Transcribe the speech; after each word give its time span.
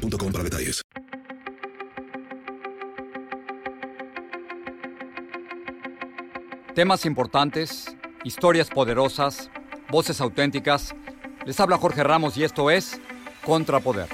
boostmobile.com 0.00 0.32
para 0.32 0.44
detalles. 0.44 0.82
Temas 6.74 7.04
importantes, 7.04 7.96
historias 8.24 8.70
poderosas, 8.70 9.50
voces 9.90 10.20
auténticas. 10.20 10.94
Les 11.44 11.58
habla 11.60 11.76
Jorge 11.76 12.02
Ramos 12.04 12.36
y 12.36 12.44
esto 12.44 12.70
es 12.70 13.00
Contrapoder. 13.44 14.08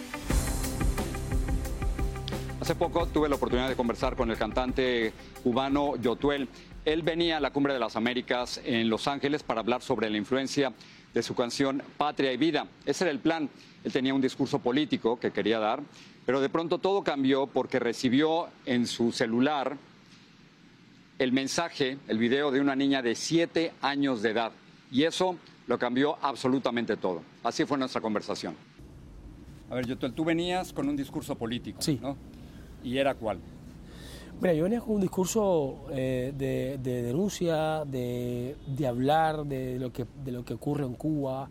Hace 2.61 2.75
poco 2.75 3.07
tuve 3.07 3.29
la 3.29 3.37
oportunidad 3.37 3.69
de 3.69 3.77
conversar 3.77 4.17
con 4.17 4.31
el 4.31 4.37
cantante 4.37 5.13
cubano 5.45 5.95
Yotuel. 5.97 6.49
Él 6.85 7.03
venía 7.03 7.37
a 7.37 7.41
la 7.41 7.53
Cumbre 7.53 7.73
de 7.73 7.79
las 7.79 7.95
Américas 7.95 8.61
en 8.65 8.89
Los 8.89 9.07
Ángeles 9.07 9.45
para 9.45 9.61
hablar 9.61 9.83
sobre 9.83 10.11
la 10.11 10.17
influencia 10.17 10.73
de 11.17 11.23
su 11.23 11.35
canción 11.35 11.83
Patria 11.97 12.31
y 12.31 12.37
Vida. 12.37 12.67
Ese 12.85 13.05
era 13.05 13.11
el 13.11 13.21
plan. 13.21 13.49
Él 13.83 13.91
tenía 13.91 14.13
un 14.13 14.21
discurso 14.21 14.59
político 14.59 15.19
que 15.19 15.31
quería 15.31 15.59
dar, 15.59 15.81
pero 16.27 16.43
de 16.43 16.51
pronto 16.51 16.77
todo 16.77 17.03
cambió 17.03 17.47
porque 17.47 17.79
recibió 17.79 18.49
en 18.67 18.87
su 18.87 19.13
celular 19.13 19.79
el 21.19 21.33
mensaje, 21.33 21.97
el 22.09 22.19
video 22.19 22.51
de 22.51 22.61
una 22.61 22.77
niña 22.77 23.01
de 23.01 23.15
siete 23.15 23.73
años 23.81 24.21
de 24.21 24.33
edad. 24.33 24.53
Y 24.93 25.05
eso 25.05 25.39
lo 25.67 25.79
cambió 25.79 26.19
absolutamente 26.21 26.99
todo. 26.99 27.23
Así 27.43 27.65
fue 27.65 27.79
nuestra 27.79 28.03
conversación. 28.03 28.55
A 29.71 29.75
ver, 29.75 29.87
Yotuel, 29.87 30.13
tú 30.13 30.23
venías 30.23 30.71
con 30.75 30.87
un 30.87 30.97
discurso 30.97 31.35
político, 31.35 31.81
Sí. 31.81 31.99
¿no? 32.03 32.15
¿Y 32.85 32.99
era 32.99 33.15
cuál? 33.15 33.39
Mira, 34.41 34.53
yo 34.53 34.65
venía 34.65 34.81
con 34.81 34.97
un 34.97 35.01
discurso 35.01 35.87
eh, 35.91 36.33
de, 36.37 36.79
de 36.83 37.03
denuncia, 37.03 37.85
de, 37.87 38.55
de 38.67 38.87
hablar 38.87 39.45
de 39.47 39.79
lo, 39.79 39.93
que, 39.93 40.05
de 40.25 40.31
lo 40.33 40.45
que 40.45 40.55
ocurre 40.55 40.85
en 40.85 40.93
Cuba, 40.95 41.49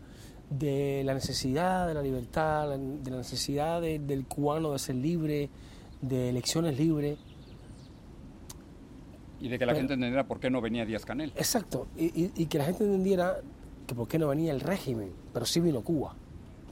de 0.48 1.02
la 1.04 1.12
necesidad 1.14 1.88
de 1.88 1.94
la 1.94 2.02
libertad, 2.02 2.68
de 2.78 3.10
la 3.10 3.16
necesidad 3.16 3.80
de- 3.80 3.98
del 3.98 4.24
cubano 4.26 4.72
de 4.72 4.78
ser 4.78 4.94
libre, 4.94 5.50
de 6.00 6.28
elecciones 6.28 6.78
libres. 6.78 7.18
Y 9.40 9.48
de 9.48 9.58
que 9.58 9.66
la 9.66 9.72
Pero- 9.72 9.80
gente 9.80 9.94
entendiera 9.94 10.26
por 10.28 10.38
qué 10.38 10.48
no 10.48 10.60
venía 10.60 10.86
Díaz 10.86 11.04
Canel. 11.04 11.32
Exacto, 11.34 11.88
y, 11.96 12.04
y- 12.06 12.32
y 12.36 12.46
que 12.46 12.58
la 12.58 12.64
gente 12.66 12.84
entendiera 12.84 13.38
que 13.88 13.94
por 13.96 14.06
qué 14.06 14.18
no 14.20 14.28
venía 14.28 14.52
el 14.52 14.60
régimen, 14.60 15.10
pero 15.34 15.44
sí 15.44 15.58
vino 15.58 15.82
Cuba, 15.82 16.14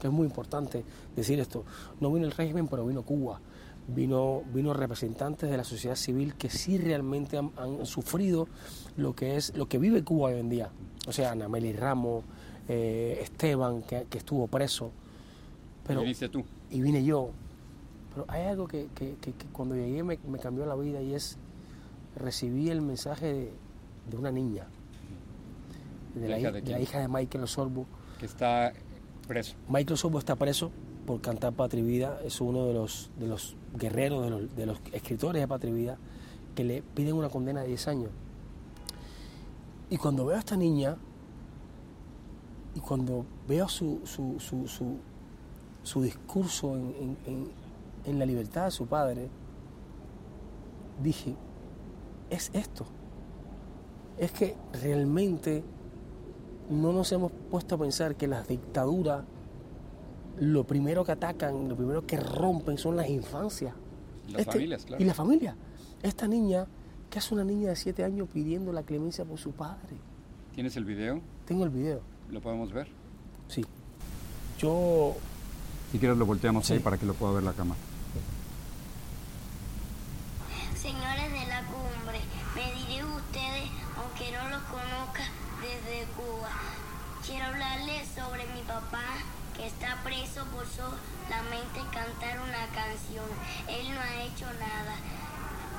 que 0.00 0.06
es 0.06 0.12
muy 0.12 0.26
importante 0.26 0.84
decir 1.16 1.40
esto. 1.40 1.64
No 2.00 2.12
vino 2.12 2.24
el 2.24 2.32
régimen, 2.32 2.68
pero 2.68 2.86
vino 2.86 3.02
Cuba. 3.02 3.40
Vino, 3.86 4.42
vino 4.54 4.72
representantes 4.72 5.50
de 5.50 5.56
la 5.58 5.64
sociedad 5.64 5.94
civil 5.96 6.34
que 6.36 6.48
sí 6.48 6.78
realmente 6.78 7.36
han, 7.36 7.50
han 7.58 7.84
sufrido 7.84 8.48
lo 8.96 9.14
que 9.14 9.36
es 9.36 9.54
lo 9.56 9.66
que 9.68 9.78
vive 9.78 10.02
Cuba 10.02 10.28
hoy 10.30 10.40
en 10.40 10.48
día. 10.48 10.70
O 11.06 11.12
sea, 11.12 11.32
Ana 11.32 11.48
Meli 11.50 11.72
Ramos, 11.74 12.24
eh, 12.68 13.18
Esteban, 13.22 13.82
que, 13.82 14.06
que 14.08 14.16
estuvo 14.18 14.46
preso. 14.46 14.90
Pero, 15.86 16.00
Viniste 16.00 16.30
tú. 16.30 16.42
y 16.70 16.80
vine 16.80 17.04
yo. 17.04 17.30
Pero 18.14 18.24
hay 18.28 18.44
algo 18.44 18.66
que, 18.66 18.88
que- 18.94 19.16
que- 19.20 19.32
cuando 19.52 19.74
llegué 19.74 20.02
me, 20.02 20.18
me 20.28 20.38
cambió 20.38 20.64
la 20.64 20.76
vida 20.76 21.02
y 21.02 21.12
es 21.14 21.36
recibí 22.16 22.70
el 22.70 22.80
mensaje 22.80 23.26
de, 23.26 23.52
de 24.10 24.16
una 24.16 24.30
niña, 24.30 24.66
de 26.14 26.28
la, 26.28 26.38
hija 26.38 26.48
hi- 26.50 26.52
de 26.52 26.60
de 26.62 26.70
la 26.70 26.80
hija 26.80 27.00
de 27.00 27.08
Michael 27.08 27.44
Osorbo. 27.44 27.86
Que 28.18 28.24
está 28.26 28.72
preso. 29.28 29.56
Michael 29.68 29.92
Osorbo 29.94 30.18
está 30.20 30.36
preso 30.36 30.70
por 31.06 31.20
cantar 31.20 31.52
Patria 31.52 31.82
y 31.82 31.86
Vida, 31.86 32.18
es 32.24 32.40
uno 32.40 32.66
de 32.66 32.74
los, 32.74 33.10
de 33.18 33.26
los 33.26 33.56
guerreros, 33.78 34.24
de 34.24 34.30
los, 34.30 34.56
de 34.56 34.66
los 34.66 34.80
escritores 34.92 35.40
de 35.42 35.48
Patria 35.48 35.70
y 35.72 35.76
Vida, 35.76 35.98
que 36.54 36.64
le 36.64 36.82
piden 36.82 37.14
una 37.14 37.28
condena 37.28 37.62
de 37.62 37.68
10 37.68 37.88
años. 37.88 38.10
Y 39.90 39.96
cuando 39.96 40.24
veo 40.26 40.36
a 40.36 40.40
esta 40.40 40.56
niña, 40.56 40.96
y 42.74 42.80
cuando 42.80 43.24
veo 43.46 43.68
su, 43.68 44.00
su, 44.04 44.40
su, 44.40 44.66
su, 44.66 44.96
su 45.82 46.02
discurso 46.02 46.74
en, 46.76 47.16
en- 47.26 47.48
en- 48.04 48.18
la 48.18 48.26
libertad 48.26 48.64
de 48.66 48.70
su 48.70 48.86
padre, 48.86 49.28
dije, 51.02 51.34
es 52.30 52.50
esto. 52.54 52.84
Es 54.18 54.32
que 54.32 54.56
realmente 54.82 55.64
no 56.70 56.92
nos 56.92 57.10
hemos 57.12 57.32
puesto 57.50 57.74
a 57.74 57.78
pensar 57.78 58.16
que 58.16 58.26
las 58.26 58.46
dictaduras 58.48 59.24
lo 60.40 60.64
primero 60.64 61.04
que 61.04 61.12
atacan, 61.12 61.68
lo 61.68 61.76
primero 61.76 62.06
que 62.06 62.16
rompen 62.18 62.78
son 62.78 62.96
las 62.96 63.08
infancias. 63.08 63.74
Y 64.28 64.32
las 64.32 64.46
familias, 64.46 64.84
claro. 64.84 65.02
Y 65.02 65.06
la 65.06 65.14
familia. 65.14 65.56
Esta 66.02 66.26
niña, 66.28 66.66
que 67.10 67.18
es 67.18 67.32
una 67.32 67.44
niña 67.44 67.70
de 67.70 67.76
7 67.76 68.04
años 68.04 68.28
pidiendo 68.32 68.72
la 68.72 68.82
clemencia 68.82 69.24
por 69.24 69.38
su 69.38 69.52
padre. 69.52 69.96
¿Tienes 70.54 70.76
el 70.76 70.84
video? 70.84 71.20
Tengo 71.46 71.64
el 71.64 71.70
video. 71.70 72.00
¿Lo 72.30 72.40
podemos 72.40 72.72
ver? 72.72 72.88
Sí. 73.48 73.64
Yo 74.58 75.14
Si 75.92 75.98
quieres 75.98 76.16
lo 76.18 76.26
volteamos 76.26 76.66
Sí. 76.66 76.74
ahí 76.74 76.78
para 76.80 76.96
que 76.98 77.06
lo 77.06 77.14
pueda 77.14 77.34
ver 77.34 77.42
la 77.44 77.52
cámara. 77.52 77.78
Está 90.34 90.42
preso 90.42 90.56
por 90.56 90.66
solamente 90.66 91.78
cantar 91.92 92.40
una 92.40 92.66
canción. 92.74 93.26
Él 93.68 93.94
no 93.94 94.00
ha 94.00 94.24
hecho 94.24 94.46
nada. 94.58 94.96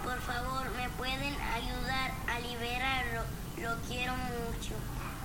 Por 0.03 0.19
favor, 0.21 0.71
¿me 0.77 0.89
pueden 0.95 1.33
ayudar 1.41 2.11
a 2.27 2.39
liberarlo? 2.39 3.21
Lo 3.61 3.75
quiero 3.87 4.13
mucho 4.15 4.75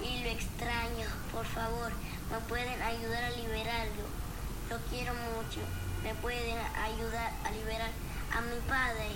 y 0.02 0.24
lo 0.24 0.30
extraño. 0.30 1.06
Por 1.32 1.44
favor, 1.46 1.92
¿me 2.30 2.38
pueden 2.48 2.82
ayudar 2.82 3.24
a 3.24 3.30
liberarlo? 3.30 4.02
Lo 4.70 4.78
quiero 4.90 5.12
mucho. 5.14 5.60
¿Me 6.02 6.14
pueden 6.14 6.56
ayudar 6.58 7.32
a 7.44 7.50
liberar 7.52 7.90
a 8.32 8.40
mi 8.40 8.60
padre? 8.68 9.10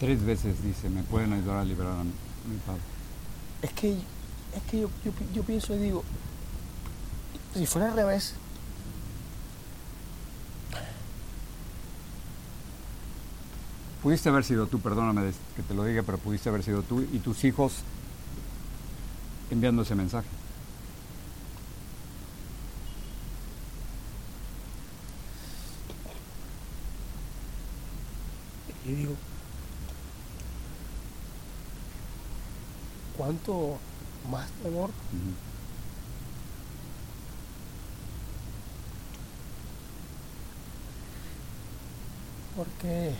Tres 0.00 0.24
veces 0.24 0.62
dice, 0.62 0.88
me 0.88 1.02
pueden 1.02 1.32
ayudar 1.32 1.58
a 1.58 1.64
liberar 1.64 1.92
a 1.92 2.04
mi, 2.04 2.10
a 2.10 2.48
mi 2.48 2.58
padre. 2.58 2.80
Es 3.62 3.72
que, 3.72 3.92
es 3.92 4.62
que 4.70 4.80
yo, 4.80 4.90
yo, 5.04 5.12
yo 5.32 5.42
pienso 5.42 5.74
y 5.74 5.78
digo, 5.78 6.02
si 7.54 7.66
fuera 7.66 7.88
al 7.88 7.94
revés, 7.94 8.34
Pudiste 14.04 14.28
haber 14.28 14.44
sido 14.44 14.66
tú, 14.66 14.80
perdóname 14.80 15.32
que 15.56 15.62
te 15.62 15.72
lo 15.72 15.82
diga, 15.82 16.02
pero 16.02 16.18
pudiste 16.18 16.50
haber 16.50 16.62
sido 16.62 16.82
tú 16.82 17.00
y 17.00 17.20
tus 17.20 17.42
hijos 17.42 17.76
enviando 19.50 19.80
ese 19.80 19.94
mensaje. 19.94 20.28
yo 28.84 28.94
digo, 28.94 29.14
¿cuánto 33.16 33.78
más 34.30 34.46
dolor? 34.62 34.90
Ujú. 34.90 35.32
Porque 42.54 43.14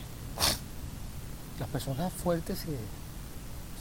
las 1.58 1.68
personas 1.68 2.12
fuertes 2.12 2.58
se, 2.58 2.76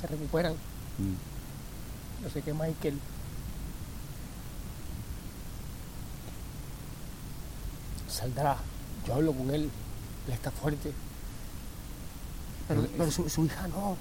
se 0.02 0.08
recuperan. 0.08 0.54
Mm. 0.54 2.24
Yo 2.24 2.30
sé 2.30 2.42
que 2.42 2.54
Michael 2.54 3.00
saldrá. 8.10 8.58
Yo 9.08 9.16
hablo 9.16 9.34
con 9.34 9.50
él, 9.52 9.70
él 10.28 10.34
está 10.34 10.52
fuerte. 10.52 10.94
Pero, 12.68 12.88
Pero 12.98 13.12
su, 13.12 13.30
su 13.30 13.46
hija 13.46 13.68
no. 13.68 13.98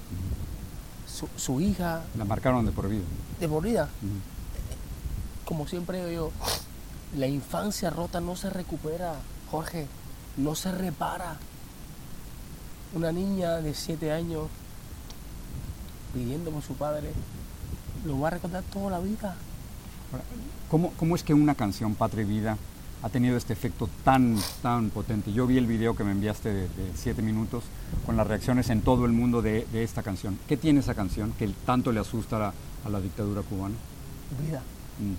Su, 1.07 1.29
su 1.37 1.61
hija 1.61 2.03
La 2.17 2.25
marcaron 2.25 2.65
de 2.65 2.73
por 2.73 2.89
vida. 2.89 3.03
de 3.39 3.49
por 3.49 3.63
vida, 3.63 3.83
Ujú. 4.03 5.45
como 5.45 5.67
siempre 5.67 6.07
digo 6.09 6.33
la 7.19 7.27
infancia 7.27 7.91
rota 7.91 8.21
no 8.23 8.35
se 8.37 8.49
recupera, 8.49 9.17
Jorge, 9.51 9.87
no 10.39 10.55
se 10.55 10.73
repara. 10.73 11.37
Una 12.94 13.12
niña 13.12 13.56
de 13.56 13.75
siete 13.75 14.12
años 14.12 14.49
pidiendo 16.12 16.50
por 16.50 16.62
su 16.62 16.75
padre, 16.75 17.11
lo 18.05 18.21
va 18.21 18.29
a 18.29 18.31
recordar 18.33 18.62
toda 18.65 18.91
la 18.91 18.99
vida. 19.00 19.35
¿Cómo, 20.71 20.93
¿Cómo 20.99 21.17
es 21.17 21.23
que 21.23 21.33
una 21.33 21.55
canción, 21.55 21.94
Patria 21.94 22.23
y 22.23 22.27
Vida, 22.27 22.59
ha 23.03 23.09
tenido 23.09 23.37
este 23.37 23.53
efecto 23.53 23.89
tan, 24.05 24.37
tan 24.62 24.91
potente. 24.91 25.33
Yo 25.33 25.47
vi 25.47 25.59
el 25.59 25.67
video 25.67 25.97
que 25.97 26.05
me 26.05 26.12
enviaste 26.12 26.53
de, 26.53 26.69
siete 26.94 27.21
minutos 27.21 27.65
con 28.06 28.17
las 28.17 28.27
reacciones 28.27 28.71
en 28.71 28.81
todo 28.81 29.06
el 29.06 29.12
mundo 29.12 29.43
de, 29.43 29.67
esta 29.73 30.03
canción. 30.03 30.39
¿Qué 30.49 30.56
tiene 30.56 30.81
esa 30.81 30.94
canción 30.94 31.33
que 31.33 31.49
tanto 31.67 31.91
le 31.91 32.00
asusta 32.00 32.53
a 32.85 32.89
la, 32.89 33.00
dictadura 33.00 33.43
cubana? 33.43 33.75
Vida. 34.47 34.62
Mm. 35.00 35.15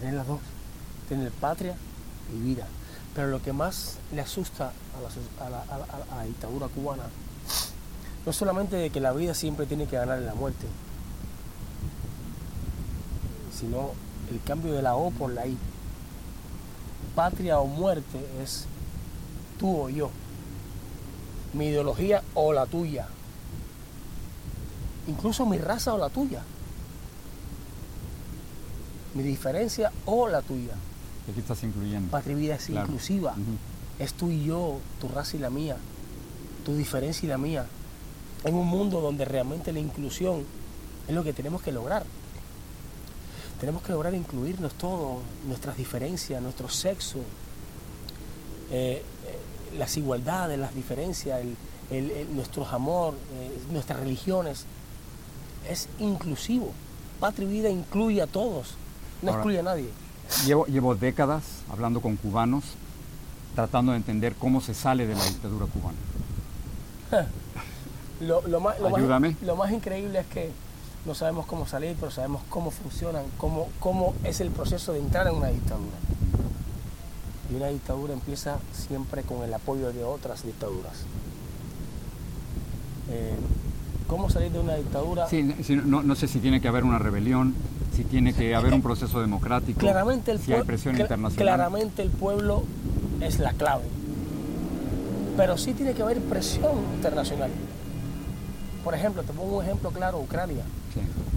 Tener 0.00 0.14
las 0.14 0.26
dos. 0.26 0.40
Tener 1.08 1.30
patria 1.32 1.76
y 2.34 2.40
vida. 2.42 2.66
Pero 3.14 3.28
lo 3.28 3.42
que 3.42 3.52
más 3.52 3.98
le 4.12 4.22
asusta 4.22 4.72
a 5.40 5.50
la, 5.50 6.24
dictadura 6.24 6.68
cubana 6.68 7.04
no 8.24 8.30
es 8.30 8.36
solamente 8.36 8.76
de 8.76 8.90
que 8.90 9.00
la 9.00 9.12
vida 9.12 9.34
siempre 9.34 9.66
tiene 9.66 9.86
que 9.86 9.96
ganar 9.96 10.18
en 10.18 10.26
la 10.26 10.34
muerte, 10.34 10.66
sino 13.58 13.90
el 14.30 14.40
cambio 14.42 14.72
de 14.72 14.82
la 14.82 14.96
O 14.96 15.10
por 15.10 15.32
la 15.32 15.46
I. 15.46 15.58
Patria 17.14 17.58
o 17.58 17.66
muerte 17.66 18.26
es 18.42 18.64
tú 19.58 19.82
o 19.82 19.88
yo. 19.90 20.10
Mi 21.52 21.66
ideología 21.66 22.22
o 22.34 22.52
la 22.52 22.64
tuya. 22.64 23.08
Incluso 25.06 25.44
mi 25.44 25.58
raza 25.58 25.92
o 25.92 25.98
la 25.98 26.08
tuya. 26.08 26.42
Mi 29.14 29.22
diferencia 29.22 29.92
o 30.06 30.28
la 30.28 30.40
tuya. 30.40 30.74
Aquí 31.30 31.40
estás 31.40 31.62
incluyendo. 31.62 32.10
Patria 32.10 32.36
y 32.36 32.40
vida 32.40 32.54
es 32.56 32.68
inclusiva. 32.68 33.34
Es 33.98 34.14
tú 34.14 34.30
y 34.30 34.44
yo, 34.44 34.78
tu 35.00 35.08
raza 35.08 35.36
y 35.36 35.40
la 35.40 35.50
mía. 35.50 35.76
Tu 36.64 36.74
diferencia 36.74 37.26
y 37.26 37.28
la 37.28 37.38
mía. 37.38 37.66
En 38.44 38.54
un 38.54 38.66
mundo 38.66 39.00
donde 39.00 39.24
realmente 39.24 39.72
la 39.72 39.78
inclusión 39.78 40.44
es 41.06 41.14
lo 41.14 41.22
que 41.22 41.32
tenemos 41.32 41.62
que 41.62 41.72
lograr. 41.72 42.04
Tenemos 43.60 43.82
que 43.82 43.92
lograr 43.92 44.14
incluirnos 44.14 44.74
todos, 44.74 45.22
nuestras 45.46 45.76
diferencias, 45.76 46.42
nuestro 46.42 46.68
sexo, 46.68 47.18
eh, 48.72 49.04
eh, 49.26 49.78
las 49.78 49.96
igualdades, 49.96 50.58
las 50.58 50.74
diferencias, 50.74 51.40
el, 51.90 52.34
nuestro 52.34 52.66
amor, 52.66 53.14
eh, 53.34 53.58
nuestras 53.70 54.00
religiones. 54.00 54.64
Es 55.68 55.88
inclusivo. 56.00 56.72
Patria 57.20 57.46
y 57.46 57.52
vida 57.52 57.68
incluye 57.68 58.20
a 58.20 58.26
todos, 58.26 58.74
no 59.22 59.30
excluye 59.30 59.60
a 59.60 59.62
nadie. 59.62 59.90
Llevo, 60.46 60.66
llevo 60.66 60.94
décadas 60.94 61.42
hablando 61.70 62.00
con 62.00 62.16
cubanos, 62.16 62.64
tratando 63.54 63.92
de 63.92 63.98
entender 63.98 64.34
cómo 64.34 64.60
se 64.60 64.74
sale 64.74 65.06
de 65.06 65.14
la 65.14 65.24
dictadura 65.24 65.66
cubana. 65.66 65.98
lo, 68.20 68.60
más, 68.60 68.76
lo 68.80 69.56
más 69.56 69.72
increíble 69.72 70.20
es 70.20 70.26
que 70.26 70.50
no 71.04 71.14
sabemos 71.14 71.46
cómo 71.46 71.66
salir, 71.66 71.96
pero 71.98 72.10
sabemos 72.10 72.42
cómo 72.48 72.70
funcionan, 72.70 73.24
cómo, 73.38 73.68
cómo 73.80 74.14
es 74.24 74.40
el 74.40 74.50
proceso 74.50 74.92
de 74.92 75.00
entrar 75.00 75.26
en 75.26 75.34
una 75.34 75.48
dictadura. 75.48 75.96
Y 77.50 77.56
una 77.56 77.68
dictadura 77.68 78.14
empieza 78.14 78.58
siempre 78.72 79.22
con 79.22 79.42
el 79.42 79.52
apoyo 79.52 79.92
de 79.92 80.04
otras 80.04 80.44
dictaduras. 80.44 81.04
Eh, 83.10 83.34
¿Cómo 84.06 84.30
salir 84.30 84.52
de 84.52 84.60
una 84.60 84.74
dictadura? 84.76 85.28
Sí, 85.28 85.42
no, 85.42 86.14
sé 86.14 86.28
si 86.28 86.38
tiene 86.38 86.60
que 86.60 86.68
haber 86.68 86.84
una 86.84 86.98
rebelión, 86.98 87.54
si 87.94 88.04
tiene 88.04 88.32
que 88.32 88.54
haber 88.54 88.72
un 88.72 88.82
proceso 88.82 89.20
democrático, 89.20 89.80
claramente 89.80 90.30
el 90.32 90.38
si 90.38 90.52
hay 90.52 90.62
presión 90.62 90.98
internacional. 90.98 91.46
Claramente 91.46 92.02
el 92.02 92.10
pueblo 92.10 92.64
es 93.20 93.38
la 93.38 93.52
clave, 93.52 93.84
pero 95.36 95.58
sí 95.58 95.74
tiene 95.74 95.92
que 95.94 96.02
haber 96.02 96.20
presión 96.20 96.72
internacional. 96.94 97.50
Por 98.82 98.94
ejemplo, 98.94 99.22
te 99.22 99.32
pongo 99.32 99.58
un 99.58 99.64
ejemplo 99.64 99.90
claro, 99.90 100.18
Ucrania. 100.18 100.64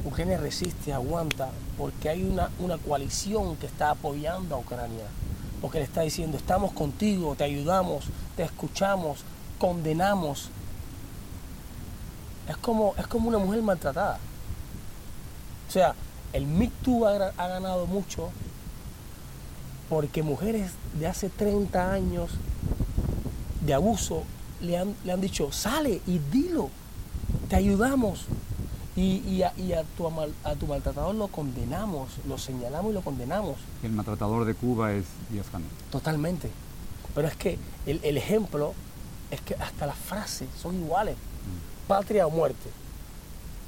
Ucrania 0.04 0.38
resiste, 0.38 0.94
aguanta, 0.94 1.50
porque 1.78 2.10
hay 2.10 2.24
una, 2.24 2.50
una 2.60 2.78
coalición 2.78 3.56
que 3.58 3.66
está 3.66 3.92
apoyando 3.92 4.56
a 4.56 4.60
Ucrania, 4.60 5.06
porque 5.62 5.80
le 5.80 5.84
está 5.84 6.02
diciendo, 6.02 6.38
estamos 6.38 6.72
contigo, 6.74 7.36
te 7.36 7.44
ayudamos, 7.44 8.06
te 8.36 8.44
escuchamos, 8.44 9.24
condenamos. 9.58 10.50
Es 12.48 12.58
como, 12.58 12.94
es 12.98 13.08
como 13.08 13.30
una 13.30 13.40
mujer 13.40 13.62
maltratada. 13.62 14.20
O 15.68 15.72
sea, 15.72 15.96
el 16.36 16.46
MeToo 16.48 17.08
ha, 17.08 17.32
ha 17.38 17.48
ganado 17.48 17.86
mucho 17.88 18.30
porque 19.90 20.24
mujeres 20.24 20.72
de 21.00 21.08
hace 21.08 21.30
30 21.30 21.94
años 21.94 22.32
de 23.62 23.74
abuso 23.74 24.24
le 24.62 24.78
han, 24.78 24.96
le 25.04 25.12
han 25.12 25.22
dicho, 25.22 25.52
sale 25.52 26.02
y 26.08 26.20
dilo, 26.20 26.70
te 27.50 27.56
ayudamos. 27.56 28.26
Y, 28.98 29.42
a, 29.42 29.52
tu, 29.98 30.08
a 30.08 30.56
tu 30.56 30.68
maltratador 30.68 31.14
lo 31.16 31.28
condenamos, 31.28 32.12
lo 32.30 32.38
señalamos 32.38 32.92
y 32.92 32.94
lo 32.94 33.02
condenamos. 33.02 33.58
El 33.84 33.92
maltratador 33.92 34.46
de 34.46 34.54
Cuba 34.54 34.94
es 34.94 35.04
Díaz 35.30 35.48
Canel. 35.52 35.68
Totalmente. 35.92 36.50
Pero 37.14 37.28
es 37.28 37.36
que 37.36 37.60
el, 37.86 38.18
ejemplo 38.18 38.74
es 39.32 39.42
que 39.42 39.56
hasta 39.56 39.86
las 39.86 39.98
frases 39.98 40.48
son 40.62 40.76
iguales. 40.76 41.16
Mm. 41.18 41.88
Patria 41.90 42.26
o 42.26 42.30
muerte. 42.30 42.70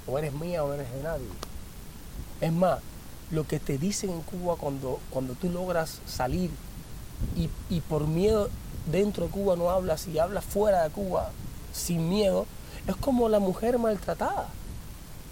O 0.08 0.18
eres 0.18 0.34
mía 0.34 0.63
o 0.63 0.74
eres 0.74 0.90
de 0.94 1.04
nadie. 1.04 1.28
Es 2.42 2.51
más, 2.51 2.80
lo 3.31 3.45
que 3.45 3.60
te 3.60 3.78
dicen 3.78 4.10
en 4.12 4.22
Cuba 4.22 4.56
cuando, 4.56 5.00
cuando 5.10 5.34
tú 5.34 5.50
logras 5.50 6.00
salir 6.06 6.50
y, 7.36 7.50
y 7.69 7.81
por 7.81 8.07
miedo 8.07 8.50
dentro 8.92 9.25
de 9.25 9.31
Cuba 9.31 9.56
no 9.56 9.69
hablas 9.69 10.07
y 10.07 10.19
hablas 10.19 10.45
fuera 10.45 10.84
de 10.84 10.89
Cuba 10.89 11.31
sin 11.74 12.10
miedo, 12.10 12.45
es 12.88 12.95
como 12.95 13.30
la 13.30 13.39
mujer 13.39 13.78
maltratada. 13.78 14.50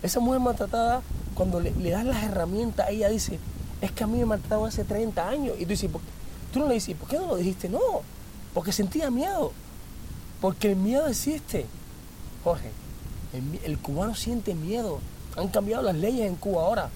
Esa 0.04 0.19
mujer 0.19 0.40
maltratada, 0.40 1.02
cuando 1.34 1.60
le, 1.60 1.72
das 1.90 2.06
las 2.06 2.24
herramientas, 2.24 2.90
ella 2.90 3.10
dice, 3.10 3.40
es 3.81 3.92
que 3.92 4.04
a 4.04 4.07
mí 4.07 4.19
me 4.19 4.25
maltrataron 4.25 4.68
hace 4.68 4.84
30 4.84 5.28
años. 5.28 5.56
Y 5.57 5.63
tú 5.63 5.69
dices, 5.69 5.90
tú 6.54 6.60
no 6.60 6.68
le 6.68 6.75
dices, 6.75 6.96
¿por 6.96 7.10
qué 7.10 7.18
no 7.18 7.28
lo 7.28 7.36
dijiste? 7.38 7.69
No, 7.69 8.02
porque 8.54 8.72
sentía 8.72 9.10
miedo. 9.10 9.52
Porque 10.42 10.72
el 10.72 10.75
miedo 10.75 11.07
existe. 11.07 11.66
Jorge, 12.44 12.69
el, 13.63 13.78
cubano 13.80 14.16
siente 14.16 14.54
miedo. 14.54 15.00
Han 15.36 15.48
cambiado 15.50 15.84
las 15.84 15.96
leyes 15.96 16.28
en 16.28 16.36
Cuba 16.36 16.64
ahora. 16.64 16.90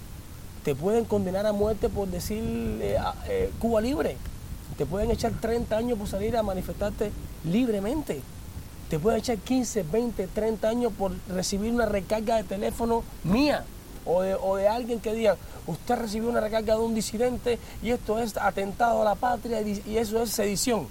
Te 0.63 0.75
pueden 0.75 1.06
condenar 1.06 1.45
a 1.45 1.53
muerte 1.53 1.89
por 1.89 2.07
decir 2.07 2.44
eh, 2.81 2.97
eh, 3.27 3.51
Cuba 3.59 3.81
libre. 3.81 4.18
Te 4.77 4.86
pueden 4.86 5.12
echar 5.12 5.31
30 5.39 5.75
años 5.75 5.97
por 5.97 6.07
salir 6.07 6.38
a 6.38 6.44
manifestarte 6.44 7.12
libremente 7.44 8.21
te 8.89 8.97
puede 8.97 9.19
echar 9.19 9.38
15, 9.38 9.83
20, 9.83 10.27
30 10.27 10.68
años 10.68 10.91
por 10.97 11.12
recibir 11.27 11.71
una 11.71 11.86
recarga 11.86 12.38
de 12.38 12.44
teléfono 12.44 13.03
mía 13.24 13.63
o 14.06 14.56
de, 14.56 14.68
alguien 14.68 15.00
que 15.00 15.13
diga, 15.13 15.38
usted 15.68 15.95
recibió 15.95 16.30
una 16.30 16.39
recarga 16.39 16.74
de 16.74 16.81
un 16.81 16.95
disidente 16.95 17.59
y 17.83 17.92
esto 17.92 18.18
es 18.18 18.35
atentado 18.38 19.03
a 19.03 19.06
la 19.06 19.13
patria 19.13 19.62
y 19.62 19.97
eso 19.97 20.24
es 20.24 20.31
sedición. 20.31 20.88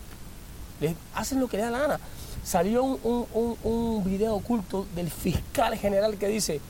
Les 0.81 0.95
hacen 1.15 1.41
lo 1.41 1.49
que 1.49 1.57
les 1.57 1.67
da 1.67 1.73
la 1.73 1.79
gana. 1.81 2.01
Salió 2.45 2.85
un, 2.85 4.05
video 4.05 4.37
oculto 4.37 4.87
del 4.95 5.11
fiscal 5.11 5.77
general 5.77 6.17
que 6.17 6.29
dice, 6.29 6.61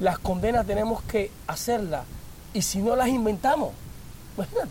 las 0.00 0.18
condenas 0.18 0.66
tenemos 0.66 1.02
que 1.02 1.30
hacerlas 1.46 2.04
y 2.52 2.62
si 2.62 2.78
no 2.80 2.96
las 2.96 3.08
inventamos, 3.08 3.72
imagínate. 4.36 4.70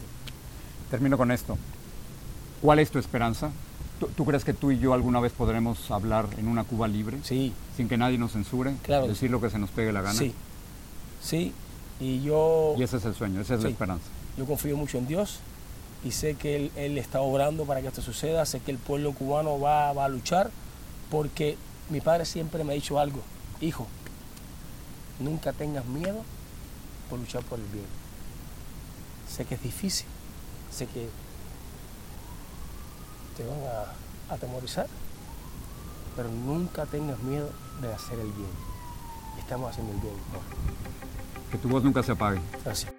Termino 0.90 1.18
con 1.18 1.32
esto. 1.32 1.58
¿Cuál 2.62 2.80
es 2.80 2.92
tu 2.92 3.00
esperanza? 3.00 3.52
¿Tú, 4.16 4.26
crees 4.26 4.44
que 4.44 4.54
tú 4.54 4.72
y 4.72 4.80
yo 4.80 4.94
alguna 4.94 5.20
vez 5.20 5.34
podremos 5.34 5.92
hablar 5.92 6.28
en 6.38 6.48
una 6.48 6.64
Cuba 6.64 6.88
libre? 6.88 7.20
Sí. 7.24 7.54
Sin 7.76 7.88
que 7.88 7.98
nadie 7.98 8.18
nos 8.18 8.32
censure. 8.32 8.76
Claro. 8.84 9.08
Decir 9.08 9.30
lo 9.30 9.40
que 9.40 9.50
se 9.50 9.60
nos 9.60 9.70
pegue 9.70 9.92
la 9.92 10.02
gana. 10.02 10.18
Sí. 10.18 10.34
Sí. 11.22 11.54
Y 12.00 12.22
yo. 12.22 12.76
Y 12.78 12.84
ese 12.84 12.98
es 12.98 13.06
el 13.06 13.14
sueño, 13.14 13.42
esa 13.42 13.56
es 13.56 13.64
la 13.64 13.70
esperanza. 13.70 14.06
Yo 14.38 14.46
confío 14.46 14.78
mucho 14.78 14.98
en 14.98 15.08
Dios 15.08 15.40
y 16.04 16.12
sé 16.12 16.36
que 16.36 16.72
él, 16.76 16.98
está 16.98 17.20
obrando 17.20 17.66
para 17.66 17.82
que 17.82 17.88
esto 17.88 18.02
suceda. 18.02 18.46
Sé 18.46 18.62
que 18.62 18.72
el 18.72 18.78
pueblo 18.78 19.14
cubano 19.14 19.60
va, 19.60 19.92
va 19.94 20.06
a 20.06 20.10
luchar 20.10 20.50
porque 21.12 21.58
mi 21.90 22.00
padre 22.00 22.26
siempre 22.26 22.64
me 22.64 22.72
ha 22.72 22.76
dicho 22.76 23.00
algo. 23.00 23.20
Hijo, 23.60 23.86
nunca 25.20 25.54
tengas 25.54 25.86
miedo 25.86 26.24
por 27.10 27.20
luchar 27.20 27.44
por 27.44 27.60
el 27.60 27.66
bien. 27.68 27.86
Sé 29.28 29.46
que 29.46 29.56
es 29.56 29.64
difícil. 29.64 30.08
Sé 30.72 30.88
que 30.88 31.10
te 33.38 33.46
van 33.46 33.60
a 33.60 34.34
atemorizar, 34.34 34.88
pero 36.16 36.30
nunca 36.30 36.86
tengas 36.86 37.20
miedo 37.20 37.50
de 37.82 37.94
hacer 37.94 38.20
el 38.20 38.32
bien. 38.32 38.50
Estamos 39.40 39.72
haciendo 39.72 39.94
el 39.94 40.00
bien. 40.00 40.14
Que 41.52 41.58
tu 41.58 41.70
voz 41.70 41.84
nunca 41.84 42.04
se 42.04 42.12
apague. 42.12 42.40
Gracias. 42.64 42.99